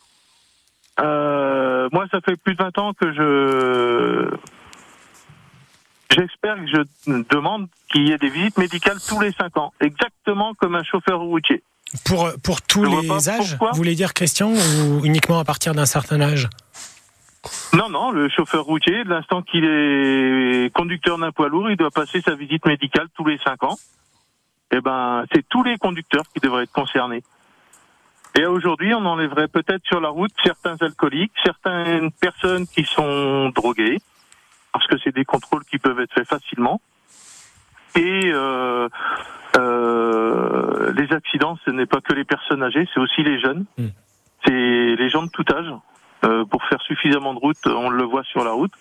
Euh, 1.01 1.89
moi, 1.93 2.07
ça 2.11 2.21
fait 2.21 2.37
plus 2.37 2.55
de 2.55 2.63
20 2.63 2.79
ans 2.79 2.93
que 2.93 3.13
je 3.13 4.37
j'espère 6.11 6.57
que 6.57 6.67
je 6.67 7.23
demande 7.29 7.67
qu'il 7.91 8.09
y 8.09 8.13
ait 8.13 8.19
des 8.19 8.29
visites 8.29 8.57
médicales 8.59 8.99
tous 9.09 9.21
les 9.21 9.33
5 9.33 9.57
ans, 9.57 9.73
exactement 9.81 10.55
comme 10.55 10.77
un 10.77 10.85
chauffeur 10.85 11.21
routier. 11.21 11.63
Pour 12.05 12.31
pour 12.43 12.63
tous 12.63 12.85
les 12.85 13.29
âges, 13.29 13.57
vous 13.61 13.77
voulez 13.77 13.95
dire 13.95 14.15
Christian 14.15 14.53
ou 14.53 15.05
uniquement 15.05 15.39
à 15.39 15.45
partir 15.45 15.75
d'un 15.75 15.87
certain 15.87 16.21
âge? 16.21 16.49
Non, 17.73 17.89
non, 17.89 18.11
le 18.11 18.29
chauffeur 18.29 18.65
routier, 18.65 19.05
de 19.05 19.11
l'instant 19.11 19.43
qu'il 19.43 19.65
est 19.65 20.73
conducteur 20.75 21.19
d'un 21.19 21.31
poids 21.31 21.49
lourd, 21.49 21.71
il 21.71 21.77
doit 21.77 21.91
passer 21.91 22.21
sa 22.21 22.35
visite 22.35 22.65
médicale 22.67 23.09
tous 23.15 23.27
les 23.27 23.39
5 23.39 23.63
ans. 23.65 23.77
Eh 24.73 24.81
ben, 24.81 25.25
c'est 25.33 25.47
tous 25.49 25.63
les 25.63 25.77
conducteurs 25.77 26.25
qui 26.33 26.41
devraient 26.41 26.65
être 26.65 26.73
concernés. 26.73 27.23
Et 28.37 28.47
aujourd'hui, 28.47 28.93
on 28.95 29.05
enlèverait 29.05 29.49
peut-être 29.49 29.85
sur 29.85 30.01
la 30.01 30.09
route 30.09 30.33
certains 30.43 30.77
alcooliques, 30.81 31.33
certaines 31.45 32.11
personnes 32.11 32.67
qui 32.67 32.85
sont 32.85 33.51
droguées, 33.51 33.99
parce 34.73 34.87
que 34.89 34.97
c'est 35.05 35.15
des 35.15 35.25
contrôles 35.25 35.65
qui 35.65 35.79
peuvent 35.79 36.01
être 36.01 36.13
faits 36.13 36.27
facilement. 36.27 36.81
Et 37.95 38.33
euh, 38.33 38.89
euh, 39.57 40.93
les 40.95 41.13
accidents, 41.13 41.57
ce 41.65 41.71
n'est 41.71 41.87
pas 41.87 42.01
que 42.01 42.13
les 42.13 42.25
personnes 42.25 42.65
âgées, 42.65 42.89
c'est 42.93 42.99
aussi 42.99 43.23
les 43.23 43.41
jeunes. 43.41 43.67
Hmm. 43.79 43.89
C'est 44.45 44.51
les 44.97 45.11
gens 45.11 45.23
de 45.23 45.31
tout 45.31 45.45
âge. 45.53 45.73
Euh, 46.25 46.45
pour 46.47 46.65
faire 46.65 46.81
suffisamment 46.83 47.35
de 47.35 47.39
route, 47.39 47.59
on 47.67 47.91
le 47.91 48.03
voit 48.05 48.25
sur 48.25 48.45
la 48.45 48.51
route. 48.51 48.73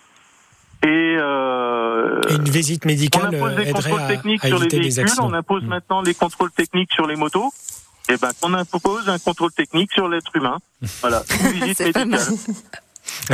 Et, 0.83 1.15
euh, 1.19 2.21
une 2.29 2.49
visite 2.49 2.85
médicale 2.85 3.29
on 3.31 3.35
impose 3.35 3.55
des 3.55 3.71
contrôles 3.71 4.07
techniques 4.07 4.45
sur 4.45 4.59
les 4.59 4.67
véhicules, 4.67 5.21
on 5.21 5.33
impose 5.33 5.63
hmm. 5.63 5.67
maintenant 5.67 6.01
les 6.01 6.13
contrôles 6.13 6.51
techniques 6.51 6.91
sur 6.91 7.05
les 7.05 7.15
motos 7.15 7.51
eh 8.09 8.17
ben, 8.17 8.31
qu'on 8.41 8.53
impose 8.53 9.07
un 9.07 9.19
contrôle 9.19 9.51
technique 9.51 9.91
sur 9.93 10.07
l'être 10.07 10.35
humain. 10.35 10.57
Voilà, 11.01 11.23
une 11.41 11.51
visite 11.65 11.79
médicale. 11.79 12.19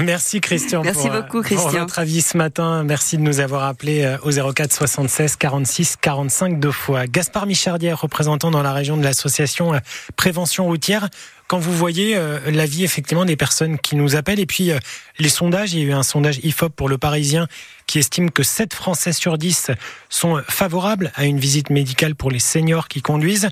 Merci 0.01 0.41
Christian. 0.41 0.83
Merci 0.83 1.07
pour, 1.07 1.21
beaucoup 1.21 1.41
Christian. 1.41 1.69
Pour 1.69 1.79
votre 1.79 1.99
avis 1.99 2.21
ce 2.21 2.37
matin. 2.37 2.83
Merci 2.83 3.17
de 3.17 3.21
nous 3.21 3.39
avoir 3.39 3.63
appelé 3.63 4.03
euh, 4.03 4.17
au 4.23 4.53
04 4.53 4.71
76 4.71 5.35
46 5.35 5.95
45 5.97 6.59
deux 6.59 6.71
fois. 6.71 7.07
Gaspard 7.07 7.45
Michardière, 7.45 7.99
représentant 8.01 8.51
dans 8.51 8.61
la 8.61 8.73
région 8.73 8.97
de 8.97 9.03
l'association 9.03 9.73
euh, 9.73 9.79
Prévention 10.15 10.65
routière. 10.65 11.09
Quand 11.47 11.59
vous 11.59 11.73
voyez 11.73 12.15
euh, 12.15 12.39
la 12.51 12.65
vie 12.65 12.83
effectivement 12.83 13.25
des 13.25 13.35
personnes 13.35 13.79
qui 13.79 13.95
nous 13.95 14.15
appellent 14.15 14.39
et 14.39 14.45
puis 14.45 14.71
les 15.17 15.29
sondages, 15.29 15.73
il 15.73 15.79
y 15.79 15.83
a 15.83 15.85
eu 15.85 15.93
un 15.93 16.03
sondage 16.03 16.39
IFOP 16.43 16.69
pour 16.69 16.89
le 16.89 16.97
Parisien 16.97 17.47
qui 17.87 17.97
estime 17.97 18.29
que 18.29 18.43
7 18.43 18.73
Français 18.73 19.13
sur 19.13 19.37
10 19.37 19.71
sont 20.09 20.41
favorables 20.47 21.11
à 21.15 21.25
une 21.25 21.39
visite 21.39 21.71
médicale 21.71 22.13
pour 22.13 22.29
les 22.29 22.39
seniors 22.39 22.87
qui 22.87 23.01
conduisent. 23.01 23.49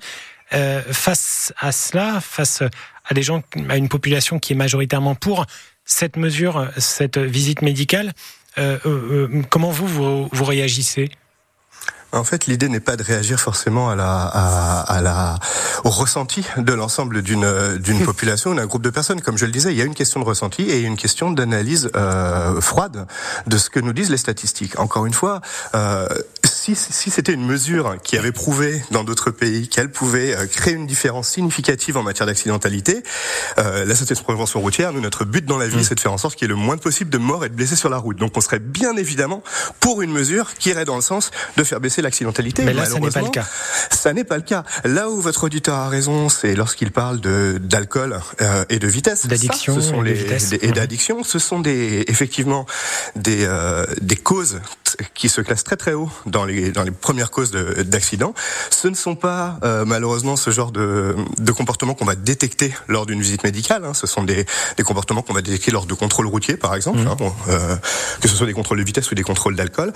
Euh, 0.53 0.81
face 0.91 1.53
à 1.59 1.71
cela, 1.71 2.21
face 2.21 2.63
à 3.05 3.13
des 3.13 3.21
gens, 3.21 3.41
à 3.69 3.77
une 3.77 3.89
population 3.89 4.39
qui 4.39 4.53
est 4.53 4.55
majoritairement 4.55 5.15
pour 5.15 5.45
cette 5.83 6.17
mesure, 6.17 6.69
cette 6.77 7.17
visite 7.17 7.61
médicale, 7.61 8.13
euh, 8.57 8.77
euh, 8.85 9.41
comment 9.49 9.71
vous, 9.71 9.87
vous, 9.87 10.29
vous 10.31 10.45
réagissez? 10.45 11.09
En 12.13 12.23
fait, 12.23 12.47
l'idée 12.47 12.69
n'est 12.69 12.79
pas 12.79 12.95
de 12.95 13.03
réagir 13.03 13.39
forcément 13.39 13.89
à 13.89 13.95
la, 13.95 14.23
à, 14.23 15.01
la, 15.01 15.39
au 15.83 15.89
ressenti 15.89 16.45
de 16.57 16.73
l'ensemble 16.73 17.21
d'une 17.21 17.77
d'une 17.77 18.03
population, 18.05 18.55
d'un 18.55 18.65
groupe 18.65 18.81
de 18.81 18.89
personnes. 18.89 19.21
Comme 19.21 19.37
je 19.37 19.45
le 19.45 19.51
disais, 19.51 19.71
il 19.71 19.77
y 19.77 19.81
a 19.81 19.85
une 19.85 19.95
question 19.95 20.19
de 20.19 20.25
ressenti 20.25 20.63
et 20.63 20.81
une 20.81 20.97
question 20.97 21.31
d'analyse 21.31 21.91
euh, 21.95 22.61
froide 22.61 23.07
de 23.45 23.57
ce 23.57 23.69
que 23.69 23.79
nous 23.79 23.93
disent 23.93 24.09
les 24.09 24.17
statistiques. 24.17 24.79
Encore 24.79 25.05
une 25.05 25.13
fois, 25.13 25.41
euh, 25.75 26.07
si, 26.47 26.75
si 26.75 27.09
c'était 27.09 27.33
une 27.33 27.45
mesure 27.45 27.97
qui 28.03 28.17
avait 28.17 28.31
prouvé 28.31 28.81
dans 28.91 29.03
d'autres 29.03 29.31
pays 29.31 29.69
qu'elle 29.69 29.91
pouvait 29.91 30.35
euh, 30.35 30.47
créer 30.47 30.73
une 30.73 30.87
différence 30.87 31.29
significative 31.29 31.97
en 31.97 32.03
matière 32.03 32.25
d'accidentalité, 32.25 33.03
euh, 33.57 33.85
la 33.85 33.95
société 33.95 34.19
de 34.19 34.25
prévention 34.25 34.59
routière, 34.59 34.91
nous, 34.93 35.01
notre 35.01 35.23
but 35.23 35.45
dans 35.45 35.57
la 35.57 35.67
vie, 35.67 35.77
mm. 35.77 35.83
c'est 35.83 35.95
de 35.95 35.99
faire 35.99 36.13
en 36.13 36.17
sorte 36.17 36.35
qu'il 36.35 36.47
y 36.47 36.51
ait 36.51 36.55
le 36.55 36.59
moins 36.59 36.77
possible 36.77 37.09
de 37.09 37.17
morts 37.17 37.45
et 37.45 37.49
de 37.49 37.55
blessés 37.55 37.75
sur 37.75 37.89
la 37.89 37.97
route. 37.97 38.17
Donc, 38.17 38.33
on 38.35 38.41
serait 38.41 38.59
bien 38.59 38.97
évidemment 38.97 39.43
pour 39.79 40.01
une 40.01 40.11
mesure 40.11 40.53
qui 40.55 40.69
irait 40.69 40.85
dans 40.85 40.95
le 40.95 41.01
sens 41.01 41.31
de 41.55 41.63
faire 41.63 41.79
baisser 41.79 41.96
l'accidentalité. 42.01 42.63
Mais 42.63 42.73
là, 42.73 42.85
ça 42.85 42.99
n'est 42.99 43.09
pas 43.09 43.21
le 43.21 43.29
cas. 43.29 43.45
Ça 43.91 44.13
n'est 44.13 44.23
pas 44.23 44.37
le 44.37 44.43
cas. 44.43 44.63
Là 44.83 45.09
où 45.09 45.21
votre 45.21 45.45
auditeur 45.45 45.75
a 45.75 45.89
raison, 45.89 46.29
c'est 46.29 46.55
lorsqu'il 46.55 46.91
parle 46.91 47.19
de 47.19 47.57
d'alcool 47.61 48.19
euh, 48.41 48.65
et 48.69 48.79
de 48.79 48.87
vitesse. 48.87 49.25
D'addiction. 49.25 49.75
Ce 49.75 49.81
sont 49.81 50.01
les 50.01 50.55
et 50.63 50.71
d'addiction. 50.71 51.23
Ce 51.23 51.39
sont 51.39 51.59
des 51.59 52.05
effectivement 52.07 52.65
des 53.15 53.45
euh, 53.45 53.85
des 54.01 54.15
causes 54.15 54.59
qui 55.13 55.29
se 55.29 55.41
classent 55.41 55.63
très 55.63 55.75
très 55.75 55.93
haut 55.93 56.09
dans 56.25 56.45
les 56.45 56.71
dans 56.71 56.83
les 56.83 56.91
premières 56.91 57.31
causes 57.31 57.51
d'accidents. 57.51 58.33
Ce 58.69 58.87
ne 58.87 58.95
sont 58.95 59.15
pas 59.15 59.59
euh, 59.63 59.85
malheureusement 59.85 60.35
ce 60.35 60.49
genre 60.49 60.71
de 60.71 61.15
de 61.37 61.51
comportements 61.51 61.93
qu'on 61.93 62.05
va 62.05 62.15
détecter 62.15 62.73
lors 62.87 63.05
d'une 63.05 63.21
visite 63.21 63.43
médicale. 63.43 63.85
Hein. 63.85 63.93
Ce 63.93 64.07
sont 64.07 64.23
des 64.23 64.45
des 64.77 64.83
comportements 64.83 65.21
qu'on 65.21 65.33
va 65.33 65.41
détecter 65.41 65.71
lors 65.71 65.85
de 65.85 65.93
contrôles 65.93 66.27
routiers, 66.27 66.57
par 66.57 66.75
exemple, 66.75 66.99
mmh. 66.99 67.07
hein, 67.07 67.15
bon, 67.17 67.33
que 68.21 68.27
ce 68.27 68.35
soit 68.35 68.47
des 68.47 68.53
contrôles 68.53 68.79
de 68.79 68.83
vitesse 68.83 69.11
ou 69.11 69.15
des 69.15 69.23
contrôles 69.23 69.55
d'alcool 69.55 69.93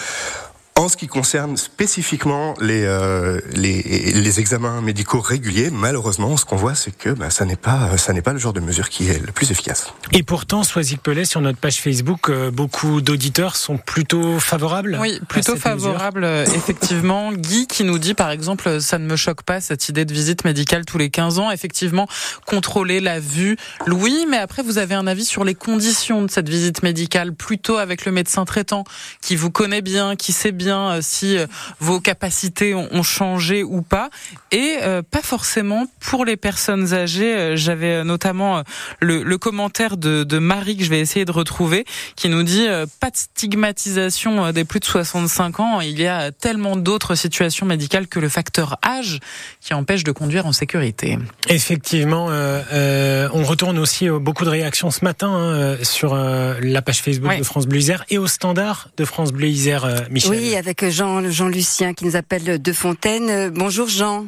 En 0.77 0.87
ce 0.87 0.97
qui 0.97 1.07
concerne 1.07 1.57
spécifiquement 1.57 2.55
les, 2.61 2.85
euh, 2.85 3.39
les, 3.51 3.83
les, 3.83 4.39
examens 4.39 4.81
médicaux 4.81 5.19
réguliers, 5.19 5.69
malheureusement, 5.69 6.37
ce 6.37 6.45
qu'on 6.45 6.55
voit, 6.55 6.75
c'est 6.75 6.95
que 6.97 7.09
bah, 7.09 7.29
ça 7.29 7.45
n'est 7.45 7.57
pas 7.57 7.97
ça 7.97 8.13
n'est 8.13 8.21
pas 8.21 8.33
le 8.33 8.39
genre 8.39 8.53
de 8.53 8.61
mesure 8.61 8.89
qui 8.89 9.09
est 9.09 9.23
le 9.23 9.31
plus 9.33 9.51
efficace. 9.51 9.93
Et 10.13 10.23
pourtant, 10.23 10.63
Soisic 10.63 11.03
Pellet, 11.03 11.25
sur 11.25 11.41
notre 11.41 11.59
page 11.59 11.81
Facebook, 11.81 12.29
euh, 12.29 12.51
beaucoup 12.51 13.01
d'auditeurs 13.01 13.57
sont 13.57 13.77
plutôt 13.77 14.39
favorables. 14.39 14.97
Oui, 14.99 15.19
plutôt 15.27 15.57
favorables, 15.57 16.23
euh, 16.23 16.45
effectivement. 16.45 17.31
Guy 17.33 17.67
qui 17.67 17.83
nous 17.83 17.99
dit, 17.99 18.13
par 18.13 18.31
exemple, 18.31 18.81
ça 18.81 18.97
ne 18.97 19.05
me 19.05 19.17
choque 19.17 19.43
pas 19.43 19.59
cette 19.61 19.89
idée 19.89 20.05
de 20.05 20.13
visite 20.13 20.45
médicale 20.45 20.85
tous 20.85 20.97
les 20.97 21.09
15 21.09 21.37
ans. 21.37 21.51
Effectivement, 21.51 22.07
contrôler 22.47 23.01
la 23.01 23.19
vue, 23.19 23.57
Louis. 23.85 24.25
Mais 24.29 24.37
après, 24.37 24.63
vous 24.63 24.77
avez 24.77 24.95
un 24.95 25.05
avis 25.05 25.25
sur 25.25 25.43
les 25.43 25.53
conditions 25.53 26.23
de 26.23 26.31
cette 26.31 26.49
visite 26.49 26.81
médicale, 26.81 27.33
plutôt 27.33 27.77
avec 27.77 28.05
le 28.05 28.13
médecin 28.13 28.45
traitant 28.45 28.83
qui 29.21 29.35
vous 29.35 29.51
connaît 29.51 29.81
bien, 29.81 30.15
qui 30.15 30.31
sait 30.31 30.51
bien 30.51 30.60
euh, 30.69 30.99
si 31.01 31.37
euh, 31.37 31.47
vos 31.79 31.99
capacités 31.99 32.73
ont 32.73 33.03
changé 33.03 33.63
ou 33.63 33.81
pas, 33.81 34.09
et 34.51 34.77
euh, 34.81 35.01
pas 35.01 35.21
forcément 35.21 35.85
pour 35.99 36.25
les 36.25 36.37
personnes 36.37 36.93
âgées. 36.93 37.55
J'avais 37.55 38.03
notamment 38.03 38.63
le, 38.99 39.37
commentaire 39.37 39.97
de, 39.97 40.23
de, 40.23 40.37
Marie 40.37 40.77
que 40.77 40.83
je 40.83 40.89
vais 40.89 40.99
essayer 40.99 41.25
de 41.25 41.31
retrouver, 41.31 41.85
qui 42.15 42.29
nous 42.29 42.43
dit 42.43 42.67
pas 42.99 43.09
de 43.09 43.17
stigmatisation 43.17 44.51
des 44.51 44.63
plus 44.63 44.79
de 44.79 44.85
65 44.85 45.59
ans. 45.59 45.81
Il 45.81 45.99
y 45.99 46.07
a 46.07 46.31
tellement 46.31 46.75
d'autres 46.75 47.15
situations 47.15 47.65
médicales 47.65 48.07
que 48.07 48.19
le 48.19 48.29
facteur 48.29 48.77
âge 48.85 49.19
qui 49.59 49.73
empêche 49.73 50.03
de 50.03 50.11
conduire 50.11 50.45
en 50.45 50.51
sécurité. 50.51 51.17
Effectivement, 51.47 52.27
on 52.27 53.43
retourne 53.43 53.77
aussi 53.77 54.09
beaucoup 54.09 54.45
de 54.45 54.49
réactions 54.49 54.91
ce 54.91 55.03
matin 55.03 55.29
hein, 55.29 55.77
sur 55.83 56.15
la 56.15 56.81
page 56.81 57.01
Facebook 57.01 57.37
de 57.37 57.43
France 57.43 57.67
Bleu 57.67 57.79
Isère 57.79 58.05
et 58.09 58.17
au 58.17 58.27
standard 58.27 58.89
de 58.97 59.05
France 59.05 59.31
Bleu 59.31 59.47
Isère, 59.47 60.05
Michel. 60.09 60.31
Oui, 60.31 60.50
avec 60.55 60.89
Jean, 60.89 61.29
Jean 61.29 61.47
Lucien 61.47 61.93
qui 61.93 62.05
nous 62.05 62.15
appelle 62.15 62.61
de 62.61 62.73
Fontaine. 62.73 63.49
Bonjour 63.49 63.87
Jean. 63.87 64.25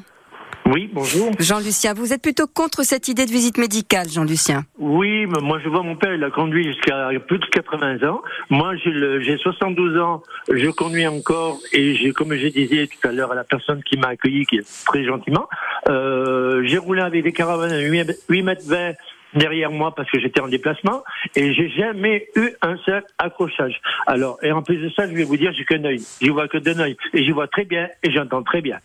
Oui, 0.72 0.89
bonjour. 0.94 1.30
Jean-Lucien, 1.39 1.94
vous 1.94 2.13
êtes 2.13 2.22
plutôt 2.22 2.48
contre 2.48 2.84
cette 2.84 3.10
idée 3.10 3.25
de 3.25 3.32
visite 3.32 3.58
médicale, 3.58 4.08
Jean-Lucien 4.10 4.63
Oui, 4.80 5.25
mais 5.25 5.42
moi 5.42 5.60
je 5.62 5.68
vois 5.68 5.84
mon 5.84 5.98
père, 5.98 6.13
il 6.13 6.24
a 6.24 6.30
conduit 6.30 6.63
jusqu'à 6.63 7.10
plus 7.27 7.38
de 7.38 7.46
80 7.46 8.08
ans. 8.08 8.22
Moi 8.50 8.75
j'ai 8.77 9.38
72 9.38 10.00
ans, 10.00 10.24
je 10.50 10.70
conduis 10.70 11.06
encore 11.06 11.60
et 11.74 11.96
j'ai, 11.96 12.12
comme 12.12 12.34
je 12.34 12.48
disais 12.48 12.88
tout 12.88 13.08
à 13.08 13.12
l'heure 13.12 13.34
à 13.34 13.36
la 13.36 13.44
personne 13.44 13.84
qui 13.84 13.98
m'a 13.98 14.08
accueilli, 14.08 14.46
qui 14.46 14.58
est 14.58 14.86
très 14.86 15.03
gentiment, 15.03 15.48
euh, 15.89 16.63
j'ai 16.65 16.77
roulé 16.77 17.01
avec 17.01 17.24
des 17.24 17.34
caravanes 17.34 17.74
à 17.74 17.80
8 17.80 18.42
mètres 18.44 18.63
20 18.65 18.94
derrière 19.35 19.71
moi 19.71 19.93
parce 19.95 20.09
que 20.09 20.19
j'étais 20.19 20.41
en 20.41 20.47
déplacement 20.47 21.03
et 21.35 21.53
j'ai 21.53 21.69
jamais 21.69 22.27
eu 22.35 22.51
un 22.61 22.77
seul 22.77 23.03
accrochage. 23.17 23.79
Alors, 24.07 24.37
et 24.43 24.51
en 24.51 24.61
plus 24.61 24.77
de 24.77 24.89
ça, 24.89 25.07
je 25.07 25.13
vais 25.13 25.23
vous 25.23 25.37
dire, 25.37 25.51
j'ai 25.53 25.65
qu'un 25.65 25.83
œil. 25.83 26.01
Je 26.21 26.31
vois 26.31 26.47
que 26.47 26.57
d'un 26.57 26.79
œil 26.79 26.97
et 27.13 27.25
je 27.25 27.31
vois 27.31 27.47
très 27.47 27.65
bien 27.65 27.89
et 28.03 28.11
j'entends 28.11 28.43
très 28.43 28.61
bien. 28.61 28.79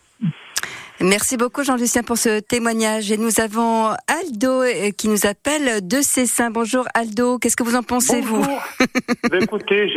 Merci 1.00 1.36
beaucoup 1.36 1.62
Jean-Lucien 1.62 2.02
pour 2.02 2.18
ce 2.18 2.40
témoignage. 2.40 3.12
Et 3.12 3.18
nous 3.18 3.40
avons 3.40 3.90
Aldo 4.08 4.62
euh, 4.62 4.90
qui 4.90 5.08
nous 5.08 5.26
appelle 5.26 5.86
de 5.86 6.02
Cessin. 6.02 6.50
Bonjour 6.50 6.86
Aldo, 6.92 7.38
qu'est-ce 7.38 7.56
que 7.56 7.62
vous 7.62 7.76
en 7.76 7.84
pensez 7.84 8.20
vous 8.20 8.44
ben, 9.30 9.40
Écoutez, 9.40 9.88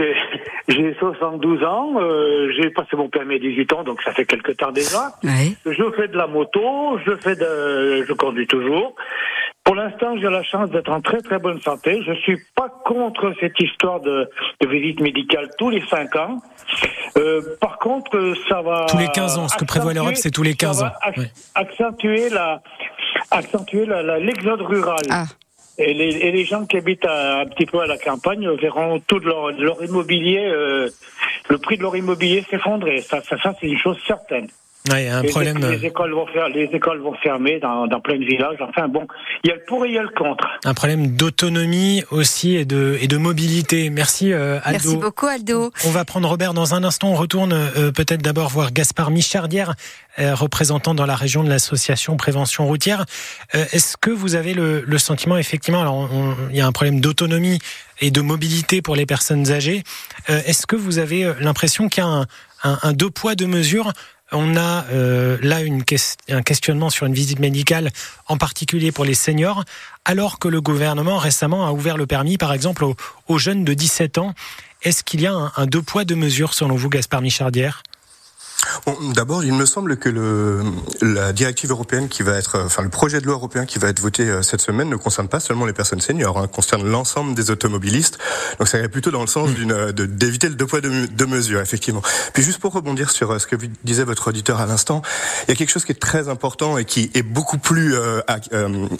j'ai 0.68 0.96
72 1.00 1.64
ans, 1.64 1.94
euh, 2.00 2.52
j'ai 2.56 2.70
passé 2.70 2.96
mon 2.96 3.10
permis 3.10 3.36
à 3.36 3.40
18 3.40 3.74
ans, 3.74 3.84
donc 3.84 4.00
ça 4.04 4.14
fait 4.14 4.26
quelque 4.26 4.52
temps 4.52 4.72
déjà. 4.72 5.14
Je 5.66 5.92
fais 5.96 6.08
de 6.08 6.18
la 6.18 6.28
moto, 6.28 7.00
je 7.04 7.16
fais 7.16 7.36
de, 7.36 8.06
je 8.08 8.14
conduis 8.14 8.46
toujours. 8.46 8.96
Pour 9.64 9.76
l'instant, 9.76 10.18
j'ai 10.18 10.30
la 10.30 10.44
chance 10.44 10.70
d'être 10.72 10.92
en 10.92 11.02
très 11.02 11.22
très 11.22 11.38
bonne 11.38 11.62
santé. 11.62 12.02
Je 12.06 12.14
suis 12.22 12.38
pas 12.56 12.70
contre 12.84 13.34
cette 13.40 13.60
histoire 13.60 14.00
de, 14.00 14.30
de 14.60 14.68
visite 14.68 15.00
médicale 15.00 15.50
tous 15.58 15.70
les 15.70 15.84
5 15.88 16.16
ans. 16.16 16.42
Euh, 17.18 17.42
par 17.60 17.78
contre, 17.78 18.34
ça 18.50 18.62
va... 18.62 18.86
Tous 18.90 18.98
les 18.98 19.08
15 19.08 19.38
ans, 19.38 19.48
ce 19.48 19.58
que 19.58 19.66
prévoit 19.66 19.94
l'Europe, 19.94 20.16
c'est 20.16 20.32
tous 20.32 20.44
les 20.44 20.56
15 20.56 20.84
ans. 20.84 20.92
Accentuer 21.56 22.30
la 22.30 22.62
accentuer 23.30 23.86
l'exode 24.20 24.62
rural. 24.62 25.02
Ah. 25.10 25.26
Et 25.78 25.94
les, 25.94 26.10
et 26.10 26.32
les, 26.32 26.46
gens 26.46 26.66
qui 26.66 26.78
habitent 26.78 27.06
un 27.06 27.46
petit 27.46 27.66
peu 27.66 27.80
à 27.80 27.88
la 27.88 27.98
campagne 27.98 28.48
verront 28.58 29.00
tout 29.00 29.20
leur, 29.20 29.52
leur 29.52 29.82
immobilier, 29.84 30.46
euh, 30.46 30.90
le 31.50 31.58
prix 31.58 31.78
de 31.78 31.82
leur 31.82 31.96
immobilier 31.96 32.46
s'effondrer. 32.50 33.02
Ça, 33.02 33.22
ça, 33.24 33.38
ça 33.42 33.54
c'est 33.60 33.68
une 33.68 33.78
chose 33.78 33.98
certaine. 34.06 34.48
Ouais, 34.90 35.08
un 35.08 35.24
problème. 35.24 35.60
Les, 35.60 35.86
euh, 35.86 35.88
écoles 35.90 36.12
vont 36.12 36.26
faire, 36.26 36.50
les 36.50 36.64
écoles 36.74 37.02
vont 37.02 37.14
fermer 37.14 37.60
dans, 37.60 37.86
dans 37.86 38.00
plein 38.00 38.18
de 38.18 38.26
villages. 38.26 38.58
Enfin 38.62 38.88
bon, 38.88 39.06
il 39.44 39.50
y 39.50 39.52
a 39.52 39.56
le 39.56 39.64
pour 39.68 39.86
et 39.86 39.90
il 39.90 39.94
y 39.94 39.98
a 40.00 40.02
le 40.02 40.10
contre. 40.10 40.48
Un 40.66 40.74
problème 40.74 41.16
d'autonomie 41.16 42.04
aussi 42.10 42.56
et 42.56 42.66
de 42.66 42.98
et 43.00 43.08
de 43.08 43.18
mobilité. 43.18 43.92
Merci 43.92 44.34
euh, 44.34 44.60
Aldo. 44.64 44.80
Merci 44.90 44.98
beaucoup 44.98 45.28
Aldo. 45.28 45.72
On 45.86 45.92
va 45.92 46.04
prendre 46.04 46.28
Robert 46.28 46.56
dans 46.56 46.74
un 46.74 46.84
instant. 46.84 47.10
On 47.12 47.16
retourne 47.16 47.54
euh, 47.54 47.92
peut-être 47.92 48.24
d'abord 48.24 48.50
voir 48.50 48.72
Gaspard 48.72 49.12
Michardière, 49.12 49.76
représentant 50.18 50.96
dans 50.96 51.06
la 51.06 51.16
région 51.16 51.44
de 51.44 51.50
l'association 51.50 52.18
Prévention 52.18 52.66
routière. 52.66 53.06
Est-ce 53.54 53.98
que 53.98 54.10
vous 54.10 54.36
avez 54.36 54.54
le, 54.54 54.82
le 54.82 54.98
sentiment 54.98 55.38
effectivement, 55.38 55.82
alors 55.82 56.10
il 56.50 56.56
y 56.56 56.62
a 56.62 56.66
un 56.68 56.72
problème 56.72 57.00
d'autonomie 57.00 57.60
et 58.00 58.12
de 58.12 58.22
mobilité 58.22 58.82
pour 58.82 58.96
les 58.96 59.06
personnes 59.06 59.52
âgées. 59.52 59.84
Est-ce 60.28 60.66
que 60.68 60.76
vous 60.76 60.98
avez 60.98 61.32
l'impression 61.40 61.88
qu'il 61.88 62.04
y 62.04 62.06
a 62.06 62.10
un, 62.10 62.26
un, 62.64 62.78
un 62.84 62.94
deux 62.94 63.10
poids 63.10 63.36
deux 63.36 63.48
mesures 63.48 63.94
on 64.32 64.56
a 64.56 64.86
euh, 64.92 65.38
là 65.42 65.58
un 66.30 66.42
questionnement 66.42 66.90
sur 66.90 67.06
une 67.06 67.14
visite 67.14 67.40
médicale, 67.40 67.92
en 68.28 68.38
particulier 68.38 68.92
pour 68.92 69.06
les 69.06 69.14
seniors, 69.14 69.64
alors 70.06 70.40
que 70.40 70.48
le 70.48 70.62
gouvernement 70.62 71.18
récemment 71.18 71.68
a 71.68 71.72
ouvert 71.72 71.98
le 71.98 72.08
permis, 72.08 72.38
par 72.38 72.54
exemple, 72.54 72.86
aux, 73.28 73.38
jeunes 73.38 73.64
de 73.64 73.74
17 73.74 74.18
ans. 74.18 74.34
Est-ce 74.82 75.04
qu'il 75.04 75.22
y 75.22 75.28
a 75.28 75.34
un, 75.34 75.52
un, 75.56 75.66
deux 75.66 75.82
poids, 75.82 76.06
deux 76.06 76.16
mesures, 76.16 76.54
selon 76.54 76.76
vous, 76.76 76.90
Gaspard 76.90 77.22
Michardière? 77.22 77.84
Bon, 78.86 78.96
D'abord, 79.14 79.44
il 79.44 79.54
me 79.54 79.66
semble 79.66 79.98
que 79.98 80.10
le, 80.10 80.62
la 81.02 81.34
directive 81.34 81.72
européenne 81.72 82.08
qui 82.08 82.24
va 82.24 82.34
être, 82.34 82.60
enfin 82.66 82.84
le 82.84 82.90
projet 82.90 83.20
de 83.20 83.26
loi 83.26 83.36
européen 83.36 83.66
qui 83.66 83.80
va 83.80 83.90
être 83.90 84.00
voté 84.00 84.24
euh, 84.24 84.42
cette 84.42 84.62
semaine 84.62 84.90
ne 84.90 84.96
concerne 84.96 85.28
pas 85.28 85.40
seulement 85.40 85.66
les 85.66 85.74
personnes 85.74 86.02
seniors, 86.02 86.38
hein, 86.38 86.48
concerne 86.48 86.88
l'ensemble 86.88 87.34
des 87.36 87.52
automobilistes. 87.52 88.20
Donc 88.60 88.68
ça 88.68 88.78
irait 88.78 88.90
plutôt 88.90 89.12
dans 89.12 89.22
le 89.22 89.28
sens 89.28 89.52
d'une 89.52 89.72
euh, 89.72 89.92
d'éviter 89.92 90.50
le 90.50 90.56
deux 90.56 90.66
poids 90.66 90.82
deux, 90.82 91.26
mesures, 91.26 91.62
effectivement. 91.62 92.02
Puis 92.34 92.44
juste 92.44 92.60
pour 92.60 92.74
rebondir 92.74 93.10
sur 93.12 93.32
euh, 93.32 93.40
ce 93.40 93.48
que 93.48 93.56
disait 93.84 94.04
votre 94.04 94.28
auditeur 94.28 94.60
à 94.62 94.66
l'instant, 94.66 95.02
il 95.48 95.50
y 95.50 95.54
a 95.54 95.56
quelque 95.56 95.70
chose 95.70 95.86
qui 95.86 95.92
est 95.92 96.02
très 96.02 96.30
important 96.30 96.78
et 96.78 96.86
qui 96.86 97.10
est 97.14 97.24
beaucoup 97.24 97.58
plus 97.58 97.96
euh, 97.96 98.22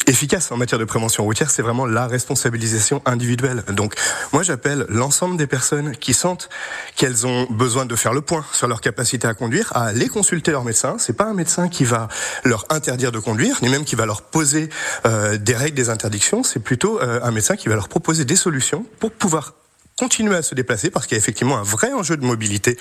efficace 0.08 0.52
en 0.52 0.58
matière 0.58 0.80
de 0.80 0.86
prévention 0.86 1.24
routière, 1.24 1.50
c'est 1.50 1.62
vraiment 1.62 1.86
la 1.86 2.08
responsabilisation 2.08 3.02
individuelle. 3.06 3.64
Donc 3.70 3.96
moi 4.34 4.44
j'appelle 4.44 4.86
l'ensemble 4.90 5.38
des 5.38 5.48
personnes 5.48 5.96
qui 5.96 6.14
sentent 6.14 6.50
qu'elles 6.96 7.28
ont 7.28 7.48
besoin 7.50 7.86
de 7.86 7.96
faire 7.96 8.14
le 8.14 8.22
point 8.22 8.46
sur 8.54 8.68
leur 8.68 8.82
capacité 8.82 9.28
à 9.28 9.34
conduire 9.34 9.51
à 9.72 9.84
aller 9.84 10.08
consulter 10.08 10.52
leur 10.52 10.64
médecin. 10.64 10.96
C'est 10.98 11.14
pas 11.14 11.26
un 11.26 11.34
médecin 11.34 11.68
qui 11.68 11.84
va 11.84 12.08
leur 12.44 12.66
interdire 12.70 13.12
de 13.12 13.20
conduire, 13.20 13.58
ni 13.62 13.70
même 13.70 13.86
qui 13.86 13.96
va 13.96 14.06
leur 14.06 14.22
poser 14.22 14.70
euh, 15.06 15.38
des 15.38 15.56
règles, 15.56 15.76
des 15.76 15.90
interdictions. 15.90 16.44
C'est 16.44 16.60
plutôt 16.60 17.00
euh, 17.02 17.20
un 17.24 17.32
médecin 17.32 17.56
qui 17.56 17.70
va 17.70 17.76
leur 17.76 17.90
proposer 17.90 18.26
des 18.26 18.36
solutions 18.36 18.86
pour 19.00 19.12
pouvoir 19.12 19.54
continuer 19.98 20.36
à 20.36 20.42
se 20.42 20.56
déplacer 20.56 20.90
parce 20.90 21.06
qu'il 21.06 21.16
y 21.16 21.20
a 21.20 21.22
effectivement 21.22 21.58
un 21.58 21.64
vrai 21.64 21.94
enjeu 21.94 22.18
de 22.18 22.26
mobilité 22.26 22.78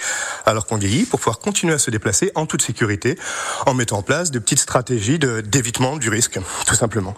alors 0.47 0.67
qu'on 0.67 0.77
vieillit 0.77 1.05
pour 1.05 1.21
pouvoir 1.21 1.39
continuer 1.39 1.75
à 1.75 1.79
se 1.79 1.91
déplacer 1.91 2.33
en 2.35 2.47
toute 2.47 2.63
sécurité 2.63 3.19
en 3.67 3.75
mettant 3.75 3.99
en 3.99 4.03
place 4.03 4.31
de 4.31 4.39
petites 4.39 4.61
stratégies 4.61 5.19
d'évitement 5.19 5.97
du 5.97 6.09
risque 6.09 6.39
tout 6.67 6.75
simplement. 6.75 7.15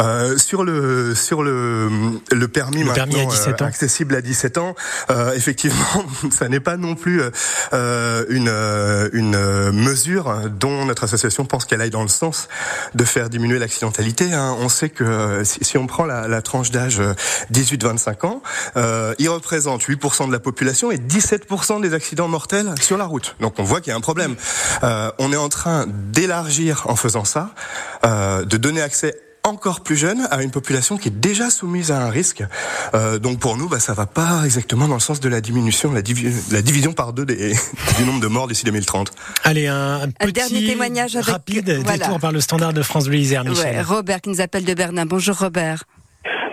Euh, 0.00 0.36
sur 0.38 0.64
le 0.64 1.14
sur 1.14 1.42
le 1.42 1.90
le 2.32 2.48
permis, 2.48 2.84
maintenant, 2.84 3.28
à 3.28 3.48
euh, 3.48 3.66
accessible 3.66 4.14
à 4.14 4.20
17 4.20 4.58
ans, 4.58 4.74
euh, 5.10 5.32
effectivement, 5.34 6.04
ça 6.30 6.48
n'est 6.48 6.60
pas 6.60 6.76
non 6.76 6.94
plus 6.94 7.20
euh, 7.72 8.24
une 8.28 8.46
une 9.12 9.70
mesure 9.72 10.50
dont 10.50 10.84
notre 10.84 11.04
association 11.04 11.44
pense 11.44 11.64
qu'elle 11.64 11.80
aille 11.80 11.90
dans 11.90 12.02
le 12.02 12.08
sens 12.08 12.48
de 12.94 13.04
faire 13.04 13.28
diminuer 13.28 13.58
l'accidentalité. 13.58 14.32
Hein. 14.32 14.56
On 14.60 14.68
sait 14.68 14.88
que 14.88 15.42
si, 15.44 15.64
si 15.64 15.78
on 15.78 15.86
prend 15.86 16.04
la, 16.04 16.28
la 16.28 16.42
tranche 16.42 16.70
d'âge 16.70 17.00
18-25 17.52 18.26
ans, 18.26 18.42
il 19.26 19.28
représente 19.28 19.82
8% 19.82 20.28
de 20.28 20.32
la 20.32 20.38
population 20.38 20.92
et 20.92 20.98
17% 20.98 21.80
des 21.80 21.94
accidents 21.94 22.28
mortels 22.28 22.72
sur 22.80 22.96
la 22.96 23.06
route. 23.06 23.34
Donc 23.40 23.54
on 23.58 23.64
voit 23.64 23.80
qu'il 23.80 23.90
y 23.90 23.92
a 23.92 23.96
un 23.96 24.00
problème. 24.00 24.36
Euh, 24.84 25.10
on 25.18 25.32
est 25.32 25.36
en 25.36 25.48
train 25.48 25.86
d'élargir 25.88 26.84
en 26.86 26.94
faisant 26.94 27.24
ça, 27.24 27.50
euh, 28.04 28.44
de 28.44 28.56
donner 28.56 28.82
accès 28.82 29.20
encore 29.42 29.80
plus 29.80 29.96
jeune 29.96 30.28
à 30.30 30.42
une 30.42 30.52
population 30.52 30.96
qui 30.96 31.08
est 31.08 31.18
déjà 31.18 31.50
soumise 31.50 31.90
à 31.90 32.02
un 32.02 32.08
risque. 32.08 32.44
Euh, 32.94 33.18
donc 33.18 33.40
pour 33.40 33.56
nous, 33.56 33.68
bah, 33.68 33.80
ça 33.80 33.94
va 33.94 34.06
pas 34.06 34.42
exactement 34.44 34.86
dans 34.86 34.94
le 34.94 35.00
sens 35.00 35.18
de 35.18 35.28
la 35.28 35.40
diminution, 35.40 35.90
la, 35.90 36.02
la 36.52 36.62
division 36.62 36.92
par 36.92 37.12
deux 37.12 37.26
des, 37.26 37.52
du 37.98 38.04
nombre 38.04 38.20
de 38.20 38.28
morts 38.28 38.46
d'ici 38.46 38.64
2030. 38.64 39.10
Allez, 39.42 39.66
un, 39.66 40.08
petit 40.20 40.32
dernier 40.32 40.66
témoignage 40.66 41.16
avec, 41.16 41.28
rapide 41.28 41.82
détour 41.82 42.20
par 42.20 42.30
le 42.30 42.40
standard 42.40 42.72
de 42.72 42.82
France 42.82 43.06
Bleu 43.06 43.18
Michel. 43.18 43.82
Robert 43.82 44.20
qui 44.20 44.30
nous 44.30 44.40
appelle 44.40 44.64
de 44.64 44.74
Bernin. 44.74 45.04
Bonjour 45.04 45.36
Robert. 45.36 45.82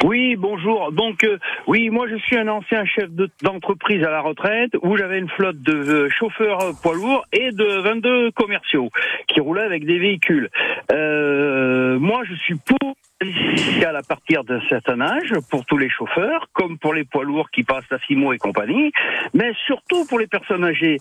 Oui, 0.03 0.35
bonjour. 0.35 0.91
Donc, 0.91 1.23
euh, 1.23 1.37
oui, 1.65 1.89
moi 1.89 2.07
je 2.09 2.17
suis 2.17 2.37
un 2.37 2.49
ancien 2.49 2.83
chef 2.83 3.09
d'entreprise 3.41 4.03
à 4.03 4.11
la 4.11 4.19
retraite 4.19 4.71
où 4.81 4.97
j'avais 4.97 5.17
une 5.17 5.29
flotte 5.29 5.61
de 5.61 5.73
euh, 5.73 6.09
chauffeurs 6.09 6.73
poids 6.81 6.93
lourds 6.93 7.23
et 7.31 7.51
de 7.51 7.81
22 7.81 8.31
commerciaux 8.31 8.89
qui 9.27 9.39
roulaient 9.39 9.63
avec 9.63 9.85
des 9.85 9.99
véhicules. 9.99 10.49
Euh, 10.91 11.97
moi, 11.99 12.23
je 12.29 12.35
suis 12.35 12.55
pour 12.55 12.95
à 13.21 14.01
partir 14.01 14.43
d'un 14.43 14.59
certain 14.67 14.99
âge 14.99 15.33
pour 15.49 15.65
tous 15.65 15.77
les 15.77 15.89
chauffeurs, 15.89 16.47
comme 16.51 16.77
pour 16.77 16.93
les 16.93 17.05
poids 17.05 17.23
lourds 17.23 17.49
qui 17.51 17.63
passent 17.63 17.91
à 17.91 17.99
Simo 17.99 18.33
et 18.33 18.37
compagnie, 18.37 18.91
mais 19.33 19.53
surtout 19.65 20.05
pour 20.09 20.19
les 20.19 20.27
personnes 20.27 20.65
âgées. 20.65 20.97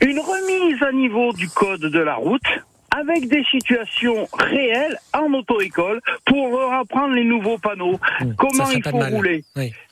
Une 0.00 0.20
remise 0.20 0.80
à 0.82 0.92
niveau 0.92 1.32
du 1.32 1.48
code 1.48 1.80
de 1.80 1.98
la 1.98 2.14
route, 2.14 2.40
avec 2.96 3.28
des 3.28 3.44
situations 3.50 4.26
réelles 4.32 4.96
en 5.12 5.32
auto-école 5.32 6.00
pour 6.24 6.48
leur 6.48 6.72
apprendre 6.72 7.14
les 7.14 7.24
nouveaux 7.24 7.58
panneaux, 7.58 7.98
mmh, 8.20 8.32
comment 8.36 8.70
il 8.70 8.82
faut 8.82 8.98
rouler. 8.98 9.44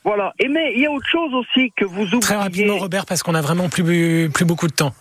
Voilà. 0.05 0.33
Et 0.39 0.49
mais 0.49 0.73
il 0.75 0.81
y 0.81 0.87
a 0.87 0.91
autre 0.91 1.09
chose 1.09 1.33
aussi 1.35 1.73
que 1.77 1.85
vous 1.85 2.05
oubliez. 2.05 2.21
Très 2.21 2.37
rapidement, 2.37 2.79
Robert, 2.79 3.07
parce 3.07 3.23
qu'on 3.23 3.35
a 3.35 3.43
vraiment 3.43 3.69
plus 3.69 4.31
plus 4.31 4.45
beaucoup 4.45 4.69
de 4.69 4.73
temps. 4.73 4.95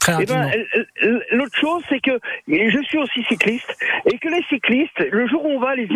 Très 0.00 0.14
eh 0.20 0.26
ben, 0.26 0.42
rapidement. 0.42 1.20
L'autre 1.30 1.56
chose, 1.60 1.82
c'est 1.88 2.00
que 2.00 2.18
je 2.48 2.82
suis 2.84 2.98
aussi 2.98 3.22
cycliste 3.28 3.72
et 4.10 4.18
que 4.18 4.28
les 4.28 4.42
cyclistes, 4.48 4.98
le 5.10 5.28
jour 5.28 5.44
où 5.44 5.50
on 5.50 5.60
va 5.60 5.76
les 5.76 5.86